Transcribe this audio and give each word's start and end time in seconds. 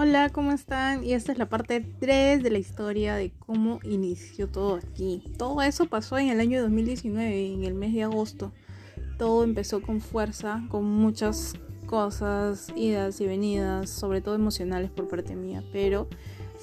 Hola, 0.00 0.28
¿cómo 0.28 0.52
están? 0.52 1.02
Y 1.02 1.12
esta 1.12 1.32
es 1.32 1.38
la 1.38 1.48
parte 1.48 1.80
3 1.80 2.40
de 2.40 2.50
la 2.50 2.58
historia 2.58 3.16
de 3.16 3.32
cómo 3.44 3.80
inició 3.82 4.46
todo 4.46 4.76
aquí. 4.76 5.24
Todo 5.36 5.60
eso 5.60 5.86
pasó 5.86 6.16
en 6.18 6.28
el 6.28 6.38
año 6.38 6.62
2019, 6.62 7.54
en 7.54 7.64
el 7.64 7.74
mes 7.74 7.92
de 7.92 8.04
agosto. 8.04 8.52
Todo 9.18 9.42
empezó 9.42 9.82
con 9.82 10.00
fuerza, 10.00 10.62
con 10.68 10.84
muchas 10.84 11.54
cosas, 11.86 12.68
idas 12.76 13.20
y 13.20 13.26
venidas, 13.26 13.90
sobre 13.90 14.20
todo 14.20 14.36
emocionales 14.36 14.92
por 14.92 15.08
parte 15.08 15.34
mía, 15.34 15.64
pero 15.72 16.06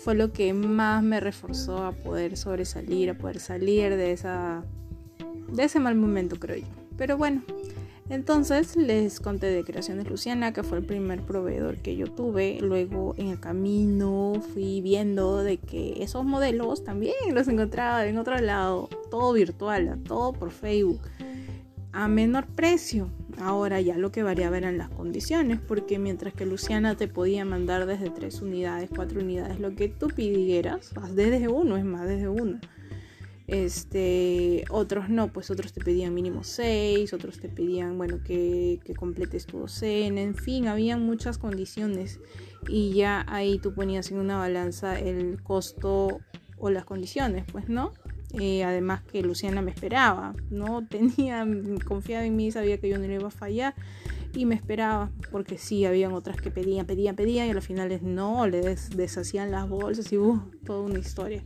fue 0.01 0.15
lo 0.15 0.31
que 0.31 0.53
más 0.53 1.03
me 1.03 1.19
reforzó 1.19 1.83
a 1.83 1.91
poder 1.91 2.37
sobresalir, 2.37 3.09
a 3.09 3.17
poder 3.17 3.41
salir 3.41 3.97
de 3.97 4.13
esa 4.13 4.63
de 5.51 5.61
ese 5.61 5.81
mal 5.81 5.95
momento, 5.95 6.37
creo 6.39 6.55
yo. 6.55 6.67
Pero 6.95 7.17
bueno, 7.17 7.43
entonces 8.09 8.75
les 8.75 9.19
conté 9.19 9.47
de 9.47 9.63
Creaciones 9.63 10.07
Luciana, 10.07 10.53
que 10.53 10.61
fue 10.61 10.77
el 10.77 10.85
primer 10.85 11.21
proveedor 11.21 11.77
que 11.77 11.95
yo 11.95 12.05
tuve. 12.07 12.59
Luego 12.61 13.15
en 13.17 13.27
el 13.29 13.39
camino 13.39 14.33
fui 14.53 14.81
viendo 14.81 15.41
de 15.41 15.57
que 15.57 16.03
esos 16.03 16.23
modelos 16.23 16.83
también 16.83 17.15
los 17.33 17.47
encontraba 17.47 18.05
en 18.05 18.17
otro 18.17 18.37
lado, 18.39 18.89
todo 19.09 19.33
virtual, 19.33 19.99
todo 20.07 20.33
por 20.33 20.51
Facebook, 20.51 21.01
a 21.93 22.07
menor 22.07 22.45
precio. 22.45 23.09
Ahora 23.39 23.81
ya 23.81 23.97
lo 23.97 24.11
que 24.11 24.21
variaba 24.21 24.57
eran 24.57 24.77
las 24.77 24.89
condiciones, 24.89 25.59
porque 25.59 25.97
mientras 25.97 26.33
que 26.33 26.45
Luciana 26.45 26.95
te 26.95 27.07
podía 27.07 27.43
mandar 27.43 27.85
desde 27.87 28.11
tres 28.11 28.41
unidades, 28.41 28.89
cuatro 28.95 29.19
unidades, 29.19 29.59
lo 29.59 29.75
que 29.75 29.89
tú 29.89 30.07
pidieras, 30.07 30.93
desde 31.15 31.47
uno, 31.47 31.75
es 31.75 31.83
más, 31.83 32.07
desde 32.07 32.29
uno 32.29 32.59
este, 33.47 34.65
otros 34.69 35.09
no, 35.09 35.31
pues 35.31 35.51
otros 35.51 35.71
te 35.71 35.81
pedían 35.81 36.13
mínimo 36.13 36.43
6, 36.43 37.13
otros 37.13 37.39
te 37.39 37.47
pedían, 37.47 37.97
bueno, 37.97 38.19
que, 38.23 38.79
completes 38.97 39.45
tu 39.45 39.59
docena, 39.59 40.21
en 40.21 40.35
fin, 40.35 40.67
había 40.67 40.97
muchas 40.97 41.37
condiciones 41.37 42.19
y 42.67 42.93
ya 42.93 43.23
ahí 43.27 43.59
tú 43.59 43.73
ponías 43.73 44.09
en 44.11 44.17
una 44.17 44.37
balanza 44.37 44.99
el 44.99 45.41
costo 45.43 46.19
o 46.57 46.69
las 46.71 46.85
condiciones, 46.85 47.45
pues, 47.51 47.69
¿no? 47.69 47.93
Eh, 48.33 48.63
además 48.63 49.03
que 49.03 49.21
Luciana 49.21 49.61
me 49.61 49.71
esperaba, 49.71 50.33
¿no? 50.49 50.85
Tenía, 50.89 51.45
confiaba 51.85 52.25
en 52.25 52.35
mí, 52.35 52.51
sabía 52.51 52.79
que 52.79 52.89
yo 52.89 52.97
no 52.97 53.05
le 53.05 53.15
iba 53.15 53.27
a 53.27 53.31
fallar 53.31 53.75
y 54.33 54.45
me 54.45 54.55
esperaba, 54.55 55.11
porque 55.31 55.59
sí, 55.59 55.85
habían 55.85 56.13
otras 56.13 56.37
que 56.41 56.49
pedían, 56.49 56.87
pedían, 56.87 57.15
pedían 57.15 57.47
y 57.47 57.51
a 57.51 57.53
los 57.53 57.63
finales 57.63 58.01
no, 58.01 58.47
le 58.47 58.75
deshacían 58.95 59.51
las 59.51 59.69
bolsas 59.69 60.11
y 60.11 60.17
uh, 60.17 60.41
toda 60.65 60.81
una 60.81 60.99
historia 60.99 61.43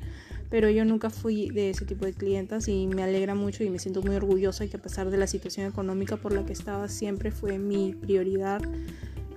pero 0.50 0.70
yo 0.70 0.84
nunca 0.84 1.10
fui 1.10 1.50
de 1.50 1.70
ese 1.70 1.86
tipo 1.86 2.06
de 2.06 2.14
clientas 2.14 2.68
y 2.68 2.88
me 2.88 3.04
alegra 3.04 3.36
mucho 3.36 3.64
y 3.64 3.70
me 3.70 3.80
siento 3.80 4.02
muy 4.02 4.16
orgullosa 4.16 4.66
y 4.66 4.70
que 4.70 4.78
a 4.78 4.82
pesar 4.82 5.10
de 5.10 5.18
la 5.18 5.28
situación 5.28 5.68
económica 5.68 6.18
por 6.18 6.34
la 6.34 6.46
que 6.46 6.54
estaba 6.54 6.88
siempre 6.88 7.32
fue 7.32 7.60
mi 7.60 7.94
prioridad 7.94 8.62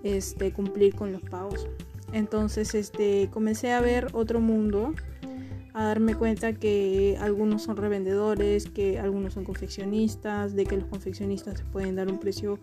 este, 0.02 0.52
cumplir 0.52 0.94
con 0.94 1.12
los 1.12 1.22
pagos. 1.22 1.66
Entonces 2.12 2.74
este, 2.74 3.28
comencé 3.32 3.72
a 3.72 3.80
ver 3.80 4.08
otro 4.12 4.40
mundo 4.40 4.94
a 5.74 5.84
darme 5.84 6.14
cuenta 6.14 6.52
que 6.52 7.16
algunos 7.20 7.62
son 7.62 7.76
revendedores, 7.76 8.66
que 8.66 8.98
algunos 8.98 9.34
son 9.34 9.44
confeccionistas, 9.44 10.54
de 10.54 10.66
que 10.66 10.76
los 10.76 10.86
confeccionistas 10.86 11.58
se 11.58 11.64
pueden 11.64 11.96
dar 11.96 12.08
un 12.08 12.18
precio 12.18 12.58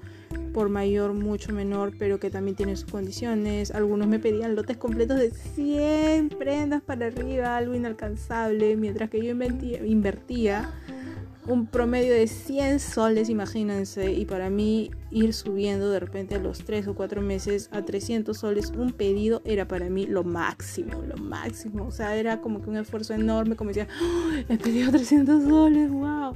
por 0.54 0.70
mayor 0.70 1.14
mucho 1.14 1.54
menor, 1.54 1.94
pero 1.98 2.20
que 2.20 2.30
también 2.30 2.56
tienen 2.56 2.78
sus 2.78 2.92
condiciones. 2.92 3.72
Algunos 3.72 4.08
me 4.08 4.20
pedían 4.20 4.56
lotes 4.56 4.78
completos 4.78 5.18
de 5.18 5.32
100 5.32 6.30
prendas 6.30 6.82
para 6.82 7.08
arriba, 7.08 7.58
algo 7.58 7.74
inalcanzable, 7.74 8.76
mientras 8.76 9.10
que 9.10 9.23
yo 9.23 9.32
invertía 9.32 10.72
un 11.50 11.66
promedio 11.66 12.14
de 12.14 12.28
100 12.28 12.80
soles, 12.80 13.28
imagínense, 13.28 14.11
y 14.11 14.25
para 14.25 14.52
mí 14.52 14.92
ir 15.09 15.33
subiendo 15.33 15.89
de 15.89 16.00
repente 16.00 16.36
a 16.36 16.39
los 16.39 16.59
3 16.59 16.88
o 16.88 16.94
4 16.94 17.23
meses 17.23 17.69
a 17.73 17.83
300 17.83 18.38
soles 18.38 18.72
un 18.78 18.92
pedido 18.92 19.42
era 19.45 19.67
para 19.67 19.89
mí 19.89 20.05
lo 20.05 20.23
máximo, 20.23 21.02
lo 21.02 21.17
máximo, 21.17 21.88
o 21.88 21.92
sea, 21.92 22.15
era 22.15 22.39
como 22.39 22.61
que 22.61 22.70
un 22.70 22.77
esfuerzo 22.77 23.15
enorme, 23.15 23.55
como 23.55 23.70
decía, 23.70 23.88
¡Oh, 23.99 24.32
he 24.48 24.58
pedido 24.58 24.92
300 24.92 25.43
soles, 25.43 25.89
wow. 25.89 26.33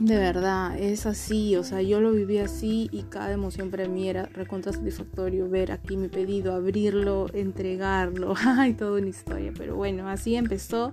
De 0.00 0.16
verdad, 0.16 0.78
es 0.78 1.06
así, 1.06 1.56
o 1.56 1.64
sea, 1.64 1.82
yo 1.82 2.00
lo 2.00 2.12
viví 2.12 2.38
así 2.38 2.88
y 2.92 3.02
cada 3.02 3.32
emoción 3.32 3.68
para 3.72 3.88
mí 3.88 4.08
era 4.08 4.26
recontra 4.26 4.72
satisfactorio 4.72 5.48
ver 5.48 5.72
aquí 5.72 5.96
mi 5.96 6.06
pedido, 6.06 6.52
abrirlo, 6.52 7.26
entregarlo, 7.32 8.34
ay, 8.46 8.74
toda 8.74 9.00
una 9.00 9.08
historia, 9.08 9.52
pero 9.58 9.74
bueno, 9.74 10.08
así 10.08 10.36
empezó 10.36 10.92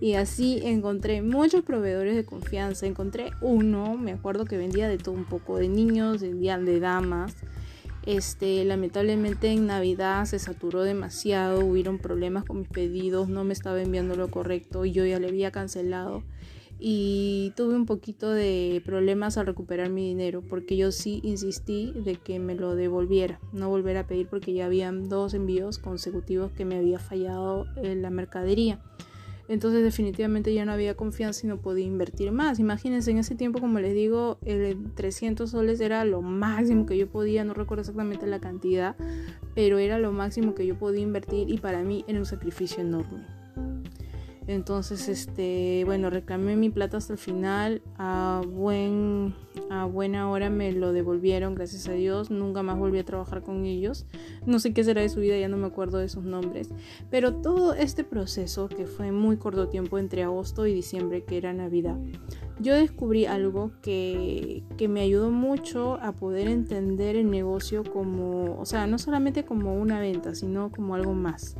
y 0.00 0.14
así 0.14 0.60
encontré 0.62 1.20
muchos 1.20 1.64
proveedores 1.64 2.16
de 2.16 2.24
confianza, 2.24 2.86
encontré 2.86 3.30
uno, 3.42 3.98
me 3.98 4.12
acuerdo 4.12 4.46
que 4.46 4.56
vendía 4.56 4.88
de 4.88 4.96
todo 4.96 5.14
un 5.14 5.26
poco, 5.26 5.58
de 5.58 5.68
niños, 5.68 6.22
vendían 6.22 6.64
de 6.64 6.80
damas, 6.80 7.36
este, 8.06 8.64
lamentablemente 8.64 9.48
en 9.48 9.66
Navidad 9.66 10.24
se 10.24 10.38
saturó 10.38 10.82
demasiado, 10.82 11.60
hubieron 11.62 11.98
problemas 11.98 12.44
con 12.44 12.60
mis 12.60 12.68
pedidos, 12.68 13.28
no 13.28 13.44
me 13.44 13.52
estaba 13.52 13.82
enviando 13.82 14.16
lo 14.16 14.30
correcto 14.30 14.86
y 14.86 14.92
yo 14.92 15.04
ya 15.04 15.20
le 15.20 15.28
había 15.28 15.50
cancelado 15.50 16.22
y 16.78 17.52
tuve 17.56 17.74
un 17.74 17.86
poquito 17.86 18.30
de 18.30 18.82
problemas 18.84 19.38
al 19.38 19.46
recuperar 19.46 19.88
mi 19.88 20.08
dinero 20.08 20.42
porque 20.42 20.76
yo 20.76 20.92
sí 20.92 21.20
insistí 21.22 21.92
de 21.92 22.16
que 22.16 22.38
me 22.38 22.54
lo 22.54 22.74
devolviera, 22.74 23.40
no 23.52 23.68
volver 23.68 23.96
a 23.96 24.06
pedir 24.06 24.28
porque 24.28 24.52
ya 24.52 24.66
habían 24.66 25.08
dos 25.08 25.34
envíos 25.34 25.78
consecutivos 25.78 26.52
que 26.52 26.64
me 26.64 26.76
había 26.76 26.98
fallado 26.98 27.66
en 27.76 28.02
la 28.02 28.10
mercadería. 28.10 28.80
Entonces 29.48 29.84
definitivamente 29.84 30.52
ya 30.52 30.64
no 30.64 30.72
había 30.72 30.96
confianza 30.96 31.46
y 31.46 31.48
no 31.48 31.58
podía 31.58 31.86
invertir 31.86 32.32
más. 32.32 32.58
Imagínense, 32.58 33.12
en 33.12 33.18
ese 33.18 33.36
tiempo, 33.36 33.60
como 33.60 33.78
les 33.78 33.94
digo, 33.94 34.38
el 34.44 34.92
300 34.94 35.50
soles 35.50 35.80
era 35.80 36.04
lo 36.04 36.20
máximo 36.20 36.84
que 36.84 36.98
yo 36.98 37.08
podía, 37.08 37.44
no 37.44 37.54
recuerdo 37.54 37.82
exactamente 37.82 38.26
la 38.26 38.40
cantidad, 38.40 38.96
pero 39.54 39.78
era 39.78 39.98
lo 39.98 40.10
máximo 40.10 40.54
que 40.54 40.66
yo 40.66 40.76
podía 40.76 41.02
invertir 41.02 41.48
y 41.48 41.58
para 41.58 41.82
mí 41.84 42.04
era 42.08 42.18
un 42.18 42.26
sacrificio 42.26 42.82
enorme. 42.82 43.35
Entonces, 44.48 45.08
este, 45.08 45.82
bueno, 45.86 46.08
reclamé 46.08 46.54
mi 46.54 46.70
plata 46.70 46.98
hasta 46.98 47.12
el 47.12 47.18
final. 47.18 47.82
A, 47.98 48.42
buen, 48.48 49.34
a 49.70 49.86
buena 49.86 50.30
hora 50.30 50.50
me 50.50 50.70
lo 50.70 50.92
devolvieron, 50.92 51.56
gracias 51.56 51.88
a 51.88 51.92
Dios. 51.92 52.30
Nunca 52.30 52.62
más 52.62 52.78
volví 52.78 53.00
a 53.00 53.04
trabajar 53.04 53.42
con 53.42 53.64
ellos. 53.64 54.06
No 54.46 54.60
sé 54.60 54.72
qué 54.72 54.84
será 54.84 55.00
de 55.00 55.08
su 55.08 55.18
vida, 55.18 55.36
ya 55.36 55.48
no 55.48 55.56
me 55.56 55.66
acuerdo 55.66 55.98
de 55.98 56.08
sus 56.08 56.22
nombres. 56.22 56.70
Pero 57.10 57.34
todo 57.34 57.74
este 57.74 58.04
proceso, 58.04 58.68
que 58.68 58.86
fue 58.86 59.10
muy 59.10 59.36
corto 59.36 59.68
tiempo 59.68 59.98
entre 59.98 60.22
agosto 60.22 60.66
y 60.66 60.74
diciembre, 60.74 61.24
que 61.24 61.38
era 61.38 61.52
Navidad, 61.52 61.96
yo 62.60 62.74
descubrí 62.74 63.26
algo 63.26 63.72
que, 63.82 64.62
que 64.76 64.86
me 64.86 65.00
ayudó 65.00 65.30
mucho 65.30 65.94
a 66.00 66.12
poder 66.12 66.46
entender 66.46 67.16
el 67.16 67.30
negocio 67.30 67.82
como, 67.82 68.58
o 68.60 68.64
sea, 68.64 68.86
no 68.86 68.98
solamente 68.98 69.44
como 69.44 69.74
una 69.74 69.98
venta, 69.98 70.36
sino 70.36 70.70
como 70.70 70.94
algo 70.94 71.14
más 71.14 71.56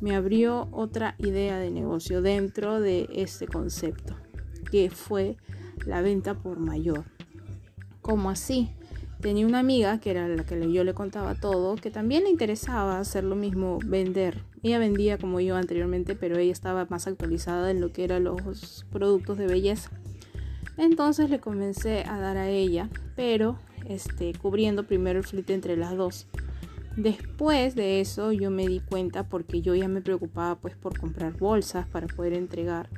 me 0.00 0.14
abrió 0.14 0.68
otra 0.70 1.14
idea 1.18 1.58
de 1.58 1.70
negocio 1.70 2.22
dentro 2.22 2.80
de 2.80 3.08
este 3.12 3.46
concepto, 3.46 4.16
que 4.70 4.90
fue 4.90 5.36
la 5.86 6.02
venta 6.02 6.34
por 6.34 6.58
mayor. 6.58 7.04
Como 8.00 8.30
así? 8.30 8.70
Tenía 9.20 9.46
una 9.46 9.58
amiga 9.58 9.98
que 9.98 10.10
era 10.10 10.28
la 10.28 10.44
que 10.44 10.72
yo 10.72 10.84
le 10.84 10.94
contaba 10.94 11.34
todo, 11.34 11.74
que 11.74 11.90
también 11.90 12.22
le 12.22 12.30
interesaba 12.30 13.00
hacer 13.00 13.24
lo 13.24 13.34
mismo, 13.34 13.80
vender. 13.84 14.44
Ella 14.62 14.78
vendía 14.78 15.18
como 15.18 15.40
yo 15.40 15.56
anteriormente, 15.56 16.14
pero 16.14 16.38
ella 16.38 16.52
estaba 16.52 16.86
más 16.88 17.08
actualizada 17.08 17.72
en 17.72 17.80
lo 17.80 17.92
que 17.92 18.04
eran 18.04 18.24
los 18.24 18.86
productos 18.92 19.36
de 19.36 19.48
belleza. 19.48 19.90
Entonces 20.76 21.30
le 21.30 21.40
comencé 21.40 22.04
a 22.04 22.20
dar 22.20 22.36
a 22.36 22.48
ella, 22.48 22.88
pero 23.16 23.58
este, 23.88 24.32
cubriendo 24.34 24.86
primero 24.86 25.18
el 25.18 25.24
flete 25.24 25.52
entre 25.52 25.76
las 25.76 25.96
dos. 25.96 26.28
Después 26.98 27.76
de 27.76 28.00
eso 28.00 28.32
yo 28.32 28.50
me 28.50 28.66
di 28.66 28.80
cuenta 28.80 29.22
porque 29.22 29.62
yo 29.62 29.76
ya 29.76 29.86
me 29.86 30.00
preocupaba 30.00 30.56
pues 30.56 30.74
por 30.74 30.98
comprar 30.98 31.38
bolsas 31.38 31.86
para 31.86 32.08
poder 32.08 32.32
entregar 32.32 32.88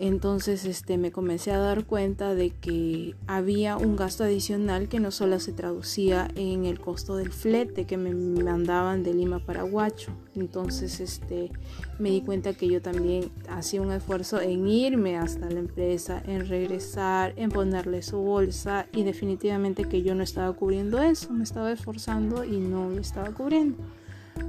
entonces 0.00 0.64
este, 0.64 0.96
me 0.96 1.12
comencé 1.12 1.52
a 1.52 1.58
dar 1.58 1.84
cuenta 1.84 2.34
de 2.34 2.48
que 2.48 3.14
había 3.26 3.76
un 3.76 3.96
gasto 3.96 4.24
adicional 4.24 4.88
que 4.88 4.98
no 4.98 5.10
solo 5.10 5.38
se 5.40 5.52
traducía 5.52 6.28
en 6.36 6.64
el 6.64 6.80
costo 6.80 7.16
del 7.16 7.30
flete 7.30 7.84
que 7.84 7.98
me 7.98 8.14
mandaban 8.14 9.02
de 9.02 9.12
Lima 9.12 9.40
para 9.40 9.62
Huacho. 9.62 10.10
Entonces 10.34 11.00
este, 11.00 11.52
me 11.98 12.10
di 12.10 12.22
cuenta 12.22 12.54
que 12.54 12.66
yo 12.66 12.80
también 12.80 13.30
hacía 13.50 13.82
un 13.82 13.92
esfuerzo 13.92 14.40
en 14.40 14.66
irme 14.66 15.18
hasta 15.18 15.50
la 15.50 15.58
empresa, 15.58 16.22
en 16.26 16.48
regresar, 16.48 17.34
en 17.36 17.50
ponerle 17.50 18.00
su 18.00 18.20
bolsa 18.20 18.86
y 18.92 19.02
definitivamente 19.02 19.84
que 19.84 20.00
yo 20.00 20.14
no 20.14 20.22
estaba 20.22 20.50
cubriendo 20.54 21.02
eso, 21.02 21.30
me 21.34 21.44
estaba 21.44 21.70
esforzando 21.72 22.42
y 22.44 22.56
no 22.56 22.88
lo 22.88 23.02
estaba 23.02 23.32
cubriendo. 23.32 23.76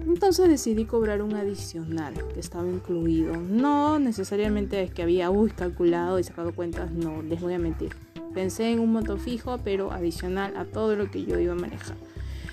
Entonces 0.06 0.50
decidí 0.50 0.86
cobrar 0.86 1.22
un 1.22 1.36
adicional 1.36 2.14
que 2.34 2.40
estaba 2.40 2.68
incluido. 2.68 3.38
No 3.38 4.00
necesariamente 4.00 4.82
es 4.82 4.92
que 4.92 5.04
había 5.04 5.30
uy, 5.30 5.52
calculado 5.52 6.20
y 6.20 6.24
sacado 6.24 6.54
cuentas, 6.54 6.92
no, 6.92 7.22
les 7.22 7.40
voy 7.40 7.54
a 7.54 7.60
mentir. 7.60 7.96
Pensé 8.34 8.72
en 8.72 8.80
un 8.80 8.92
monto 8.92 9.18
fijo, 9.18 9.60
pero 9.64 9.92
adicional 9.92 10.56
a 10.56 10.66
todo 10.66 10.96
lo 10.96 11.12
que 11.12 11.26
yo 11.26 11.40
iba 11.40 11.54
a 11.54 11.58
manejar. 11.58 11.96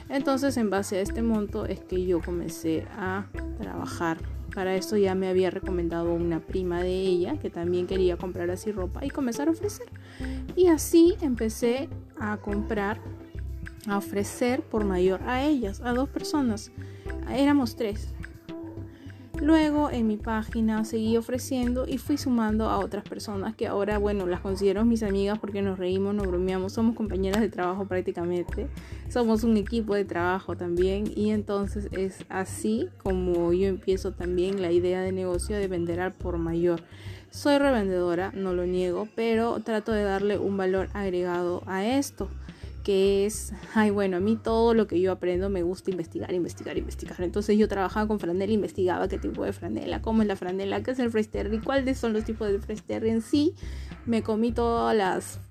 Entonces, 0.08 0.56
en 0.56 0.70
base 0.70 0.96
a 0.96 1.00
este 1.02 1.22
monto 1.22 1.66
es 1.66 1.80
que 1.80 2.04
yo 2.04 2.20
comencé 2.20 2.86
a 2.96 3.26
trabajar. 3.60 4.18
Para 4.54 4.74
esto 4.74 4.96
ya 4.96 5.14
me 5.14 5.28
había 5.28 5.50
recomendado 5.50 6.14
una 6.14 6.40
prima 6.40 6.82
de 6.82 6.90
ella 6.90 7.38
que 7.38 7.50
también 7.50 7.86
quería 7.86 8.16
comprar 8.16 8.50
así 8.50 8.72
ropa 8.72 9.04
y 9.04 9.10
comenzar 9.10 9.48
a 9.48 9.52
ofrecer. 9.52 9.86
Y 10.56 10.68
así 10.68 11.16
empecé 11.20 11.88
a 12.18 12.38
comprar, 12.38 12.98
a 13.86 13.98
ofrecer 13.98 14.62
por 14.62 14.84
mayor 14.84 15.20
a 15.24 15.44
ellas, 15.44 15.80
a 15.82 15.92
dos 15.92 16.08
personas 16.08 16.72
éramos 17.30 17.76
tres. 17.76 18.08
Luego 19.40 19.88
en 19.90 20.08
mi 20.08 20.16
página 20.16 20.84
seguí 20.84 21.16
ofreciendo 21.16 21.86
y 21.86 21.98
fui 21.98 22.18
sumando 22.18 22.68
a 22.68 22.78
otras 22.78 23.04
personas 23.04 23.54
que 23.54 23.68
ahora, 23.68 23.96
bueno, 23.96 24.26
las 24.26 24.40
considero 24.40 24.84
mis 24.84 25.04
amigas 25.04 25.38
porque 25.38 25.62
nos 25.62 25.78
reímos, 25.78 26.12
nos 26.12 26.26
bromeamos, 26.26 26.72
somos 26.72 26.96
compañeras 26.96 27.40
de 27.40 27.48
trabajo 27.48 27.86
prácticamente, 27.86 28.66
somos 29.08 29.44
un 29.44 29.56
equipo 29.56 29.94
de 29.94 30.04
trabajo 30.04 30.56
también 30.56 31.04
y 31.14 31.30
entonces 31.30 31.88
es 31.92 32.24
así 32.28 32.88
como 33.00 33.52
yo 33.52 33.68
empiezo 33.68 34.10
también 34.10 34.60
la 34.60 34.72
idea 34.72 35.02
de 35.02 35.12
negocio 35.12 35.56
de 35.56 35.68
vender 35.68 36.00
al 36.00 36.12
por 36.12 36.36
mayor. 36.38 36.82
Soy 37.30 37.58
revendedora, 37.58 38.32
no 38.34 38.52
lo 38.54 38.66
niego, 38.66 39.06
pero 39.14 39.60
trato 39.60 39.92
de 39.92 40.02
darle 40.02 40.38
un 40.38 40.56
valor 40.56 40.88
agregado 40.94 41.62
a 41.66 41.86
esto 41.86 42.28
que 42.88 43.26
es, 43.26 43.52
ay, 43.74 43.90
bueno, 43.90 44.16
a 44.16 44.20
mí 44.20 44.38
todo 44.42 44.72
lo 44.72 44.86
que 44.86 44.98
yo 44.98 45.12
aprendo 45.12 45.50
me 45.50 45.62
gusta 45.62 45.90
investigar, 45.90 46.32
investigar, 46.32 46.78
investigar. 46.78 47.20
Entonces 47.20 47.58
yo 47.58 47.68
trabajaba 47.68 48.08
con 48.08 48.18
franela, 48.18 48.50
investigaba 48.50 49.08
qué 49.08 49.18
tipo 49.18 49.44
de 49.44 49.52
franela, 49.52 50.00
cómo 50.00 50.22
es 50.22 50.28
la 50.28 50.36
franela, 50.36 50.82
qué 50.82 50.92
es 50.92 50.98
el 50.98 51.12
y 51.52 51.58
cuáles 51.58 51.98
son 51.98 52.14
los 52.14 52.24
tipos 52.24 52.48
de 52.48 52.58
fresterry 52.58 53.10
en 53.10 53.20
sí. 53.20 53.52
Me 54.06 54.22
comí 54.22 54.52
todos 54.52 54.96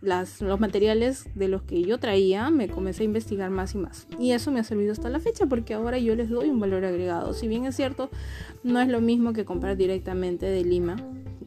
los 0.01 0.59
materiales 0.59 1.29
de 1.35 1.47
los 1.47 1.61
que 1.61 1.83
yo 1.83 1.99
traía, 1.99 2.49
me 2.49 2.69
comencé 2.69 3.03
a 3.03 3.05
investigar 3.05 3.51
más 3.51 3.75
y 3.75 3.77
más. 3.77 4.07
Y 4.17 4.31
eso 4.31 4.51
me 4.51 4.59
ha 4.59 4.63
servido 4.63 4.91
hasta 4.91 5.07
la 5.07 5.19
fecha 5.19 5.45
porque 5.45 5.75
ahora 5.75 5.99
yo 5.99 6.15
les 6.15 6.29
doy 6.29 6.49
un 6.49 6.59
valor 6.59 6.85
agregado. 6.85 7.35
Si 7.35 7.47
bien 7.47 7.65
es 7.65 7.75
cierto, 7.75 8.09
no 8.63 8.81
es 8.81 8.87
lo 8.87 8.99
mismo 8.99 9.33
que 9.33 9.45
comprar 9.45 9.77
directamente 9.77 10.47
de 10.47 10.63
Lima, 10.63 10.95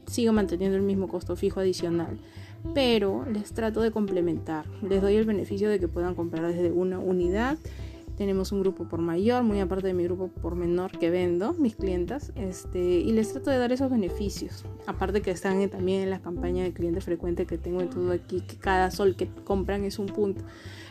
sigo 0.07 0.33
manteniendo 0.33 0.77
el 0.77 0.85
mismo 0.85 1.09
costo 1.09 1.35
fijo 1.35 1.59
adicional 1.59 2.21
pero 2.75 3.25
les 3.27 3.53
trato 3.53 3.81
de 3.81 3.91
complementar. 3.91 4.67
Les 4.83 5.03
doy 5.03 5.17
el 5.17 5.25
beneficio 5.25 5.69
de 5.69 5.79
que 5.79 5.89
puedan 5.89 6.15
comprar 6.15 6.47
desde 6.47 6.71
una 6.71 6.99
unidad. 6.99 7.59
Tenemos 8.17 8.53
un 8.53 8.61
grupo 8.61 8.85
por 8.85 9.01
mayor, 9.01 9.45
muy 9.45 9.61
aparte 9.61 9.87
de 9.87 9.95
mi 9.95 10.05
grupo 10.05 10.29
por 10.29 10.55
menor 10.55 10.91
que 10.91 11.09
vendo, 11.09 11.55
mis 11.55 11.75
clientas, 11.75 12.33
este, 12.35 12.79
y 12.79 13.11
les 13.13 13.33
trato 13.33 13.51
de 13.51 13.57
dar 13.57 13.73
esos 13.73 13.91
beneficios. 13.91 14.67
Aparte 14.87 15.23
que 15.23 15.31
están 15.31 15.67
también 15.71 16.03
en 16.03 16.11
la 16.11 16.21
campaña 16.21 16.63
de 16.63 16.75
cliente 16.75 17.01
frecuente 17.01 17.47
que 17.47 17.57
tengo 17.57 17.81
en 17.81 17.89
todo 17.89 18.13
aquí, 18.13 18.43
que 18.43 18.57
cada 18.57 18.91
sol 18.91 19.17
que 19.17 19.29
compran 19.45 19.85
es 19.85 19.99
un 19.99 20.05
punto. 20.05 20.45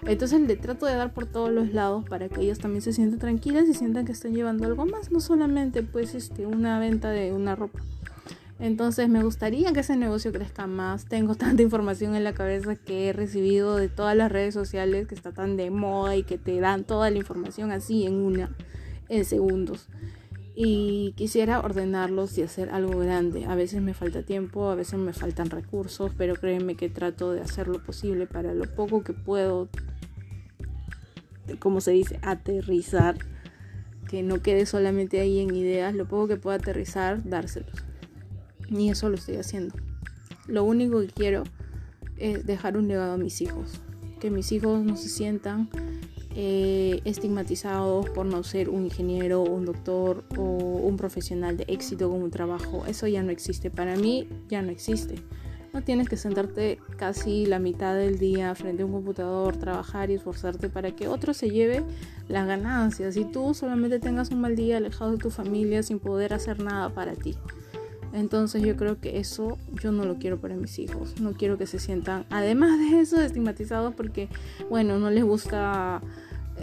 Entonces 0.08 0.42
les 0.42 0.60
trato 0.60 0.88
de 0.88 0.96
dar 0.96 1.14
por 1.14 1.28
todos 1.28 1.52
los 1.52 1.72
lados 1.72 2.04
para 2.10 2.30
que 2.30 2.42
ellas 2.42 2.58
también 2.58 2.82
se 2.82 2.94
sientan 2.94 3.20
tranquilas 3.20 3.70
y 3.70 3.76
sientan 3.76 4.06
que 4.06 4.12
están 4.12 4.34
llevando 4.34 4.66
algo 4.66 4.88
más, 4.88 5.12
no 5.12 5.20
solamente 5.20 5.84
pues 5.84 6.16
este, 6.16 6.48
una 6.48 6.80
venta 6.80 7.12
de 7.12 7.32
una 7.32 7.56
ropa. 7.56 7.80
Entonces 8.60 9.08
me 9.08 9.24
gustaría 9.24 9.72
que 9.72 9.80
ese 9.80 9.96
negocio 9.96 10.34
crezca 10.34 10.68
más. 10.68 11.06
Tengo 11.06 11.36
tanta 11.36 11.64
información 11.64 12.16
en 12.16 12.24
la 12.24 12.34
cabeza 12.34 12.76
que 12.76 13.10
he 13.10 13.14
recibido 13.14 13.78
de 13.78 13.88
todas 13.88 14.16
las 14.16 14.32
redes 14.32 14.54
sociales 14.54 15.08
que 15.08 15.16
está 15.16 15.32
tan 15.32 15.56
de 15.58 15.72
moda 15.72 16.16
y 16.16 16.24
que 16.24 16.38
te 16.38 16.60
dan 16.60 16.84
toda 16.84 17.10
la 17.10 17.18
información 17.18 17.72
así 17.72 18.06
en 18.06 18.16
una, 18.16 18.56
en 19.08 19.24
segundos. 19.24 19.88
Y 20.56 21.14
quisiera 21.16 21.62
ordenarlos 21.62 22.38
y 22.38 22.42
hacer 22.42 22.70
algo 22.70 23.00
grande. 23.00 23.46
A 23.46 23.56
veces 23.56 23.82
me 23.82 23.94
falta 23.94 24.24
tiempo, 24.24 24.70
a 24.70 24.76
veces 24.76 25.00
me 25.00 25.14
faltan 25.14 25.50
recursos, 25.50 26.12
pero 26.18 26.36
créeme 26.36 26.76
que 26.76 26.90
trato 26.90 27.32
de 27.32 27.40
hacer 27.40 27.70
lo 27.70 27.82
posible 27.82 28.28
para 28.28 28.54
lo 28.54 28.66
poco 28.76 29.02
que 29.02 29.14
puedo, 29.14 29.70
como 31.60 31.80
se 31.80 31.92
dice, 31.92 32.20
aterrizar. 32.24 33.16
Que 34.10 34.22
no 34.22 34.42
quede 34.42 34.66
solamente 34.66 35.22
ahí 35.22 35.40
en 35.40 35.56
ideas, 35.56 35.94
lo 35.94 36.08
poco 36.08 36.28
que 36.28 36.36
pueda 36.36 36.58
aterrizar, 36.58 37.24
dárselos. 37.24 37.89
Y 38.70 38.90
eso 38.90 39.10
lo 39.10 39.16
estoy 39.16 39.38
haciendo. 39.38 39.76
Lo 40.48 40.64
único 40.64 41.02
que 41.02 41.08
quiero 41.08 41.44
es 42.18 42.46
dejar 42.46 42.78
un 42.78 42.88
legado 42.88 43.14
a 43.14 43.18
mis 43.18 43.42
hijos. 43.42 43.82
Que 44.20 44.30
mis 44.30 44.52
hijos 44.52 44.84
no 44.84 44.98
se 44.98 45.10
sientan 45.10 45.70
eh, 46.36 47.02
estigmatizados 47.06 48.10
por 48.10 48.26
no 48.26 48.44
ser 48.44 48.70
un 48.70 48.86
ingeniero, 48.86 49.42
un 49.42 49.66
doctor 49.66 50.24
o 50.38 50.44
un 50.44 50.98
profesional 50.98 51.58
de 51.58 51.66
éxito 51.68 52.10
con 52.10 52.22
un 52.22 52.32
trabajo. 52.32 52.86
Eso 52.88 53.08
ya 53.08 53.24
no 53.24 53.32
existe. 53.32 53.70
Para 53.70 53.96
mí 53.96 54.28
ya 54.48 54.62
no 54.62 54.70
existe. 54.70 55.16
No 55.74 55.84
tienes 55.84 56.10
que 56.10 56.18
sentarte 56.18 56.80
casi 56.98 57.46
la 57.46 57.60
mitad 57.60 57.96
del 57.96 58.18
día 58.18 58.56
frente 58.56 58.82
a 58.82 58.86
un 58.86 58.92
computador, 58.92 59.58
trabajar 59.58 60.10
y 60.10 60.16
esforzarte 60.16 60.68
para 60.68 60.96
que 60.96 61.08
otro 61.08 61.34
se 61.34 61.52
lleve 61.52 61.84
las 62.28 62.48
ganancias 62.48 63.16
y 63.18 63.26
tú 63.26 63.54
solamente 63.54 64.00
tengas 64.00 64.32
un 64.32 64.42
mal 64.42 64.56
día 64.56 64.78
alejado 64.78 65.12
de 65.12 65.18
tu 65.20 65.30
familia 65.30 65.84
sin 65.84 66.00
poder 66.00 66.34
hacer 66.34 66.64
nada 66.64 66.90
para 66.90 67.14
ti. 67.14 67.36
Entonces 68.14 68.64
yo 68.64 68.76
creo 68.76 69.00
que 69.00 69.20
eso 69.20 69.58
yo 69.82 69.92
no 69.92 70.06
lo 70.06 70.18
quiero 70.18 70.40
para 70.40 70.56
mis 70.56 70.80
hijos. 70.80 71.20
No 71.20 71.34
quiero 71.34 71.58
que 71.58 71.68
se 71.68 71.80
sientan, 71.80 72.26
además 72.30 72.80
de 72.80 73.00
eso, 73.00 73.22
estigmatizados 73.22 73.94
porque, 73.94 74.30
bueno, 74.70 75.00
no 75.00 75.10
les 75.10 75.24
gusta 75.24 76.02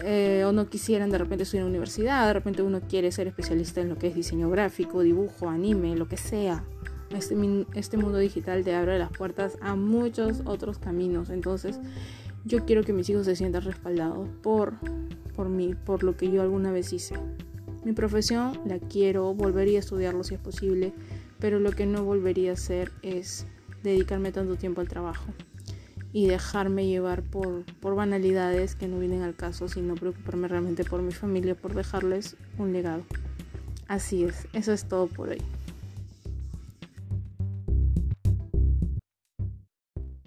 eh, 0.02 0.44
o 0.46 0.52
no 0.52 0.68
quisieran 0.68 1.10
de 1.10 1.18
repente 1.18 1.44
estudiar 1.44 1.64
en 1.64 1.70
universidad. 1.70 2.26
De 2.26 2.32
repente 2.32 2.62
uno 2.62 2.80
quiere 2.80 3.12
ser 3.12 3.28
especialista 3.28 3.80
en 3.80 3.88
lo 3.88 3.96
que 3.96 4.08
es 4.08 4.14
diseño 4.14 4.50
gráfico, 4.50 5.02
dibujo, 5.02 5.48
anime, 5.48 5.96
lo 5.96 6.08
que 6.08 6.16
sea. 6.16 6.64
Este, 7.10 7.36
este 7.74 7.96
mundo 7.96 8.18
digital 8.18 8.64
te 8.64 8.74
abre 8.74 8.98
las 8.98 9.10
puertas 9.10 9.56
a 9.60 9.76
muchos 9.76 10.42
otros 10.44 10.78
caminos. 10.78 11.30
Entonces 11.30 11.78
yo 12.44 12.64
quiero 12.64 12.82
que 12.82 12.92
mis 12.92 13.08
hijos 13.08 13.26
se 13.26 13.36
sientan 13.36 13.62
respaldados 13.62 14.28
por, 14.42 14.74
por 15.34 15.48
mí, 15.48 15.74
por 15.74 16.02
lo 16.02 16.16
que 16.16 16.30
yo 16.30 16.42
alguna 16.42 16.72
vez 16.72 16.92
hice. 16.92 17.14
Mi 17.84 17.92
profesión 17.92 18.58
la 18.66 18.80
quiero, 18.80 19.32
volvería 19.32 19.78
a 19.78 19.80
estudiarlo 19.80 20.24
si 20.24 20.34
es 20.34 20.40
posible 20.40 20.92
pero 21.38 21.60
lo 21.60 21.72
que 21.72 21.86
no 21.86 22.04
volvería 22.04 22.50
a 22.50 22.54
hacer 22.54 22.92
es 23.02 23.46
dedicarme 23.82 24.32
tanto 24.32 24.56
tiempo 24.56 24.80
al 24.80 24.88
trabajo 24.88 25.26
y 26.12 26.26
dejarme 26.26 26.86
llevar 26.86 27.22
por, 27.22 27.64
por 27.80 27.94
banalidades 27.94 28.74
que 28.74 28.88
no 28.88 28.98
vienen 28.98 29.22
al 29.22 29.34
caso, 29.34 29.68
sino 29.68 29.94
preocuparme 29.94 30.48
realmente 30.48 30.84
por 30.84 31.02
mi 31.02 31.12
familia, 31.12 31.54
por 31.54 31.74
dejarles 31.74 32.36
un 32.58 32.72
legado. 32.72 33.02
Así 33.86 34.24
es, 34.24 34.48
eso 34.52 34.72
es 34.72 34.88
todo 34.88 35.06
por 35.06 35.28
hoy. 35.28 35.42